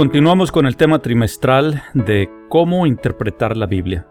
Continuamos 0.00 0.50
con 0.50 0.64
el 0.64 0.78
tema 0.78 1.00
trimestral 1.00 1.82
de 1.92 2.30
cómo 2.48 2.86
interpretar 2.86 3.54
la 3.54 3.66
Biblia. 3.66 4.08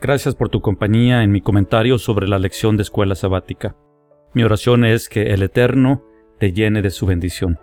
Gracias 0.00 0.34
por 0.34 0.48
tu 0.48 0.62
compañía 0.62 1.22
en 1.22 1.30
mi 1.30 1.42
comentario 1.42 1.98
sobre 1.98 2.26
la 2.26 2.38
lección 2.38 2.78
de 2.78 2.84
escuela 2.84 3.14
sabática. 3.14 3.76
Mi 4.32 4.44
oración 4.44 4.86
es 4.86 5.10
que 5.10 5.34
el 5.34 5.42
Eterno 5.42 6.02
te 6.38 6.54
llene 6.54 6.80
de 6.80 6.88
su 6.88 7.04
bendición. 7.04 7.58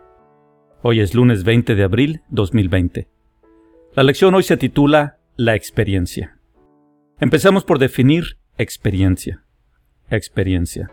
Hoy 0.84 1.00
es 1.00 1.16
lunes 1.16 1.44
20 1.46 1.74
de 1.74 1.84
abril 1.84 2.22
2020. 2.30 3.08
La 3.96 4.04
lección 4.04 4.36
hoy 4.36 4.44
se 4.44 4.58
titula 4.58 5.18
La 5.36 5.56
experiencia. 5.56 6.38
Empezamos 7.20 7.64
por 7.64 7.80
definir 7.80 8.38
experiencia. 8.60 9.46
Experiencia. 10.12 10.92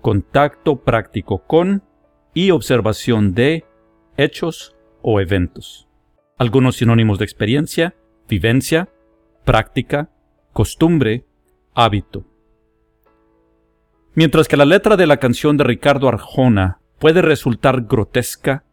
Contacto 0.00 0.76
práctico 0.84 1.44
con 1.44 1.82
y 2.34 2.52
observación 2.52 3.34
de 3.34 3.64
hechos 4.16 4.76
o 5.02 5.20
eventos. 5.20 5.89
Algunos 6.40 6.76
sinónimos 6.76 7.18
de 7.18 7.26
experiencia, 7.26 7.94
vivencia, 8.26 8.88
práctica, 9.44 10.08
costumbre, 10.54 11.26
hábito. 11.74 12.24
Mientras 14.14 14.48
que 14.48 14.56
la 14.56 14.64
letra 14.64 14.96
de 14.96 15.06
la 15.06 15.18
canción 15.18 15.58
de 15.58 15.64
Ricardo 15.64 16.08
Arjona 16.08 16.80
puede 16.98 17.20
resultar 17.20 17.82
grotesca, 17.82 18.64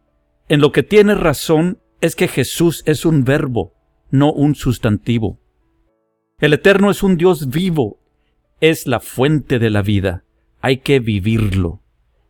en 0.48 0.62
lo 0.62 0.72
que 0.72 0.82
tiene 0.82 1.14
razón 1.14 1.78
es 2.00 2.16
que 2.16 2.26
Jesús 2.26 2.82
es 2.86 3.04
un 3.04 3.24
verbo, 3.24 3.74
no 4.10 4.32
un 4.32 4.54
sustantivo. 4.54 5.38
El 6.38 6.54
Eterno 6.54 6.90
es 6.90 7.02
un 7.02 7.18
Dios 7.18 7.50
vivo, 7.50 8.00
es 8.62 8.86
la 8.86 9.00
fuente 9.00 9.58
de 9.58 9.68
la 9.68 9.82
vida, 9.82 10.24
hay 10.62 10.78
que 10.78 11.00
vivirlo. 11.00 11.82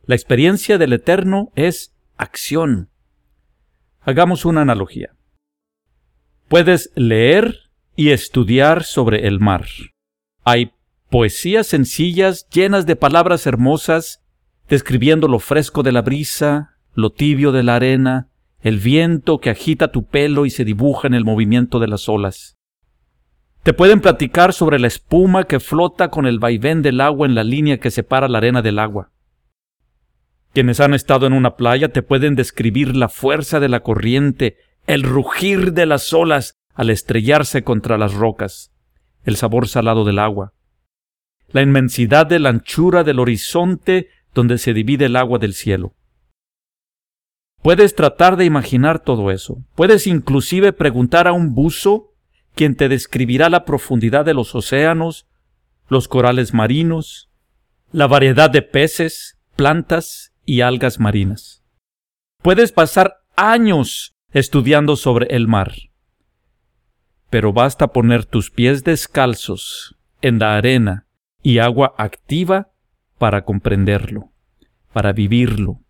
La 0.04 0.16
experiencia 0.16 0.78
del 0.78 0.94
Eterno 0.94 1.52
es 1.54 1.94
acción. 2.16 2.91
Hagamos 4.00 4.44
una 4.44 4.62
analogía. 4.62 5.14
Puedes 6.48 6.91
leer 6.94 7.68
y 7.94 8.08
estudiar 8.08 8.84
sobre 8.84 9.27
el 9.27 9.38
mar. 9.38 9.66
Hay 10.44 10.72
poesías 11.10 11.66
sencillas 11.66 12.48
llenas 12.48 12.86
de 12.86 12.96
palabras 12.96 13.46
hermosas, 13.46 14.24
describiendo 14.66 15.28
lo 15.28 15.41
fresco 15.41 15.82
de 15.82 15.92
la 15.92 16.00
brisa, 16.00 16.78
lo 16.94 17.10
tibio 17.10 17.52
de 17.52 17.62
la 17.64 17.76
arena, 17.76 18.28
el 18.62 18.78
viento 18.78 19.41
que 19.41 19.50
agita 19.50 19.92
tu 19.92 20.06
pelo 20.06 20.46
y 20.46 20.50
se 20.50 20.64
dibuja 20.64 21.06
en 21.06 21.12
el 21.12 21.26
movimiento 21.26 21.80
de 21.80 21.88
las 21.88 22.08
olas. 22.08 22.56
Te 23.62 23.74
pueden 23.74 24.00
platicar 24.00 24.54
sobre 24.54 24.78
la 24.78 24.86
espuma 24.86 25.44
que 25.44 25.60
flota 25.60 26.08
con 26.08 26.24
el 26.24 26.38
vaivén 26.38 26.80
del 26.80 27.02
agua 27.02 27.26
en 27.26 27.34
la 27.34 27.44
línea 27.44 27.76
que 27.76 27.91
separa 27.91 28.26
la 28.26 28.38
arena 28.38 28.62
del 28.62 28.78
agua. 28.78 29.10
Quienes 30.54 30.80
han 30.80 30.94
estado 30.94 31.26
en 31.26 31.34
una 31.34 31.56
playa 31.56 31.91
te 31.91 32.02
pueden 32.02 32.36
describir 32.36 32.96
la 32.96 33.10
fuerza 33.10 33.60
de 33.60 33.69
la 33.69 33.80
corriente, 33.80 34.56
el 34.89 35.03
rugir 35.03 35.75
de 35.75 35.84
las 35.84 36.14
olas 36.14 36.55
al 36.75 36.89
estrellarse 36.89 37.62
contra 37.62 37.98
las 37.98 38.14
rocas, 38.14 38.72
el 39.22 39.36
sabor 39.36 39.69
salado 39.69 40.05
del 40.06 40.19
agua, 40.19 40.55
la 41.48 41.61
inmensidad 41.61 42.27
de 42.27 42.39
la 42.39 42.48
anchura 42.48 43.05
del 43.05 43.20
horizonte 43.20 44.09
donde 44.33 44.56
se 44.56 44.72
divide 44.72 45.05
el 45.05 45.16
agua 45.16 45.39
del 45.39 45.53
cielo. 45.53 45.94
Puedes 47.61 47.94
tratar 47.94 48.36
de 48.39 48.47
imaginar 48.47 49.00
todo 49.00 49.31
eso. 49.31 49.59
Puedes 49.75 50.06
inclusive 50.06 50.72
preguntar 50.72 51.28
a 51.28 51.33
un 51.33 51.55
buzo 51.55 52.14
quien 52.55 52.75
te 52.75 52.89
describirá 52.89 53.50
la 53.50 53.66
profundidad 53.66 54.25
de 54.25 54.33
los 54.33 54.55
océanos, 54.55 55.27
los 55.89 56.09
corales 56.09 56.55
marinos, 56.55 57.31
la 57.93 58.06
variedad 58.06 58.48
de 58.48 58.62
peces, 58.62 59.38
plantas 59.54 60.32
y 60.47 60.62
algas 60.62 60.98
marinas. 60.98 61.62
Puedes 62.43 62.72
pasar 62.72 63.19
años 63.37 64.15
estudiando 64.33 64.97
sobre 64.97 65.34
el 65.34 65.49
mar. 65.49 65.75
Pero 67.31 67.53
basta 67.53 67.89
poner 67.89 68.25
tus 68.25 68.50
pies 68.50 68.84
descalzos 68.84 69.97
en 70.22 70.39
la 70.39 70.56
arena 70.56 71.06
y 71.43 71.59
agua 71.59 71.94
activa 71.99 72.71
para 73.19 73.44
comprenderlo, 73.44 74.33
para 74.93 75.12
vivirlo, 75.12 75.81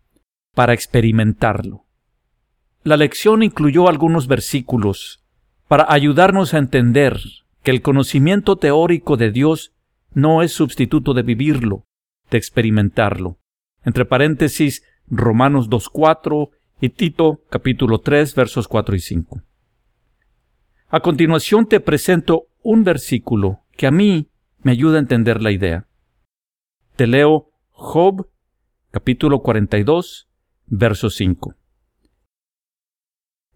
para 0.55 0.73
experimentarlo. 0.73 1.87
La 2.83 2.97
lección 2.97 3.43
incluyó 3.43 3.89
algunos 3.89 4.27
versículos 4.27 5.25
para 5.67 5.87
ayudarnos 5.93 6.55
a 6.55 6.59
entender 6.59 7.21
que 7.63 7.71
el 7.71 7.83
conocimiento 7.83 8.57
teórico 8.57 9.17
de 9.17 9.31
Dios 9.31 9.73
no 10.13 10.43
es 10.43 10.53
sustituto 10.53 11.13
de 11.15 11.23
vivirlo, 11.23 11.85
de 12.31 12.39
experimentarlo 12.39 13.39
entre 13.85 14.05
paréntesis 14.05 14.85
Romanos 15.07 15.71
2.4 15.71 16.51
y 16.81 16.91
Tito 16.91 17.43
capítulo 17.51 18.01
3 18.01 18.35
versos 18.35 18.69
4 18.69 18.95
y 18.95 19.01
5. 19.01 19.43
A 20.89 21.01
continuación 21.01 21.67
te 21.67 21.81
presento 21.81 22.47
un 22.63 22.85
versículo 22.85 23.65
que 23.77 23.87
a 23.87 23.91
mí 23.91 24.29
me 24.63 24.73
ayuda 24.73 24.97
a 24.97 25.01
entender 25.01 25.43
la 25.43 25.51
idea. 25.51 25.89
Te 26.97 27.07
leo 27.07 27.51
Job 27.71 28.29
capítulo 28.91 29.41
42 29.41 30.29
verso 30.67 31.11
5. 31.11 31.55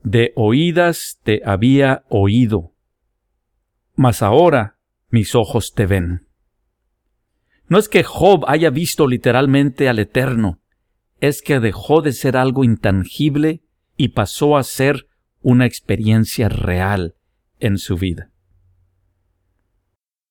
De 0.02 0.32
oídas 0.34 1.20
te 1.22 1.42
había 1.44 2.04
oído, 2.08 2.74
mas 3.94 4.22
ahora 4.22 4.78
mis 5.10 5.34
ojos 5.34 5.74
te 5.74 5.86
ven. 5.86 6.26
No 7.68 7.78
es 7.78 7.88
que 7.88 8.02
Job 8.02 8.44
haya 8.48 8.70
visto 8.70 9.06
literalmente 9.06 9.88
al 9.88 10.00
Eterno, 10.00 10.61
es 11.22 11.40
que 11.40 11.60
dejó 11.60 12.02
de 12.02 12.12
ser 12.12 12.36
algo 12.36 12.64
intangible 12.64 13.62
y 13.96 14.08
pasó 14.08 14.56
a 14.56 14.64
ser 14.64 15.06
una 15.40 15.66
experiencia 15.66 16.48
real 16.48 17.14
en 17.60 17.78
su 17.78 17.96
vida. 17.96 18.32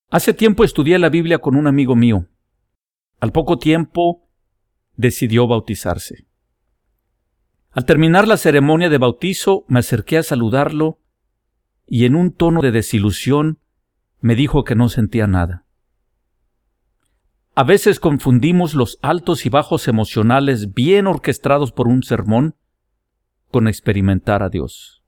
Hace 0.09 0.33
tiempo 0.33 0.65
estudié 0.65 0.99
la 0.99 1.07
Biblia 1.07 1.37
con 1.37 1.55
un 1.55 1.67
amigo 1.67 1.95
mío. 1.95 2.27
Al 3.21 3.31
poco 3.31 3.57
tiempo 3.57 4.27
decidió 4.97 5.47
bautizarse. 5.47 6.27
Al 7.69 7.85
terminar 7.85 8.27
la 8.27 8.35
ceremonia 8.35 8.89
de 8.89 8.97
bautizo 8.97 9.63
me 9.69 9.79
acerqué 9.79 10.17
a 10.17 10.23
saludarlo 10.23 10.99
y 11.87 12.03
en 12.03 12.17
un 12.17 12.33
tono 12.33 12.61
de 12.61 12.71
desilusión 12.71 13.59
me 14.19 14.35
dijo 14.35 14.65
que 14.65 14.75
no 14.75 14.89
sentía 14.89 15.25
nada. 15.25 15.65
A 17.53 17.63
veces 17.63 17.99
confundimos 17.99 18.75
los 18.75 18.97
altos 19.01 19.45
y 19.45 19.49
bajos 19.49 19.89
emocionales 19.89 20.73
bien 20.73 21.05
orquestados 21.05 21.73
por 21.73 21.87
un 21.87 22.01
sermón 22.01 22.55
con 23.51 23.67
experimentar 23.67 24.41
a 24.41 24.49
Dios. 24.49 25.03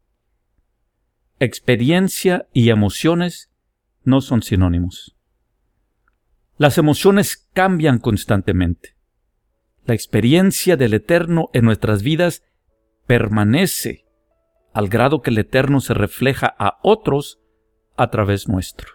Experiencia 1.39 2.47
y 2.51 2.69
emociones 2.69 3.49
no 4.03 4.19
son 4.19 4.43
sinónimos. 4.43 5.15
Las 6.57 6.77
emociones 6.77 7.49
cambian 7.53 7.99
constantemente. 7.99 8.95
La 9.85 9.93
experiencia 9.93 10.75
del 10.75 10.93
Eterno 10.93 11.49
en 11.53 11.63
nuestras 11.63 12.03
vidas 12.03 12.43
permanece 13.07 14.05
al 14.73 14.89
grado 14.89 15.21
que 15.21 15.29
el 15.29 15.37
Eterno 15.37 15.79
se 15.79 15.93
refleja 15.93 16.53
a 16.59 16.79
otros 16.83 17.39
a 17.95 18.09
través 18.09 18.49
nuestro. 18.49 18.92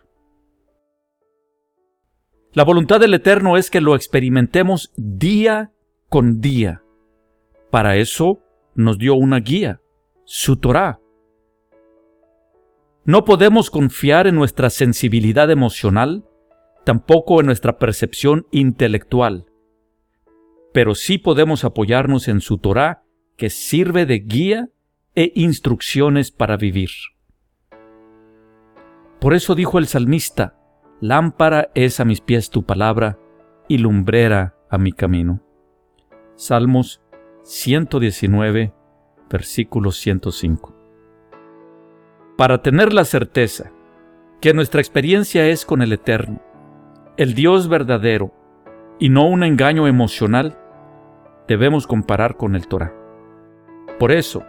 La 2.54 2.64
voluntad 2.64 2.98
del 2.98 3.12
Eterno 3.14 3.56
es 3.56 3.70
que 3.70 3.80
lo 3.80 3.94
experimentemos 3.94 4.92
día 4.96 5.70
con 6.08 6.40
día. 6.40 6.82
Para 7.70 7.96
eso 7.96 8.40
nos 8.74 8.98
dio 8.98 9.14
una 9.14 9.40
guía, 9.40 9.80
su 10.24 10.56
Torah. 10.56 10.98
No 13.04 13.24
podemos 13.24 13.70
confiar 13.70 14.26
en 14.26 14.34
nuestra 14.34 14.70
sensibilidad 14.70 15.50
emocional, 15.50 16.24
tampoco 16.84 17.40
en 17.40 17.46
nuestra 17.46 17.78
percepción 17.78 18.46
intelectual, 18.50 19.46
pero 20.72 20.94
sí 20.94 21.18
podemos 21.18 21.64
apoyarnos 21.64 22.28
en 22.28 22.40
su 22.40 22.58
Torah 22.58 23.02
que 23.36 23.50
sirve 23.50 24.06
de 24.06 24.20
guía 24.20 24.68
e 25.14 25.32
instrucciones 25.34 26.30
para 26.30 26.56
vivir. 26.56 26.90
Por 29.20 29.34
eso 29.34 29.54
dijo 29.54 29.78
el 29.78 29.86
salmista, 29.86 30.57
Lámpara 31.00 31.70
es 31.76 32.00
a 32.00 32.04
mis 32.04 32.20
pies 32.20 32.50
tu 32.50 32.64
palabra 32.64 33.18
y 33.68 33.78
lumbrera 33.78 34.56
a 34.68 34.78
mi 34.78 34.90
camino. 34.90 35.40
Salmos 36.34 37.00
119, 37.44 38.72
versículo 39.30 39.92
105. 39.92 40.74
Para 42.36 42.62
tener 42.62 42.92
la 42.92 43.04
certeza 43.04 43.70
que 44.40 44.52
nuestra 44.52 44.80
experiencia 44.80 45.46
es 45.46 45.64
con 45.64 45.82
el 45.82 45.92
Eterno, 45.92 46.42
el 47.16 47.34
Dios 47.34 47.68
verdadero, 47.68 48.34
y 48.98 49.08
no 49.08 49.28
un 49.28 49.44
engaño 49.44 49.86
emocional, 49.86 50.58
debemos 51.46 51.86
comparar 51.86 52.36
con 52.36 52.56
el 52.56 52.66
Torah. 52.66 52.92
Por 54.00 54.10
eso, 54.10 54.42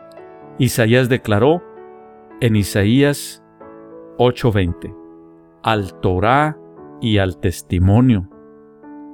Isaías 0.57 1.09
declaró 1.09 1.63
en 2.41 2.55
Isaías 2.55 3.43
8:20, 4.17 4.98
al 5.63 5.93
Torah 5.99 6.57
y 7.01 7.17
al 7.17 7.37
testimonio. 7.37 8.29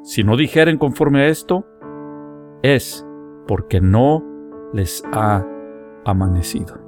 Si 0.03 0.23
no 0.23 0.37
dijeren 0.37 0.77
conforme 0.77 1.21
a 1.21 1.27
esto, 1.27 1.65
es 2.61 3.05
porque 3.47 3.81
no 3.81 4.23
les 4.73 5.03
ha 5.13 5.45
amanecido. 6.05 6.84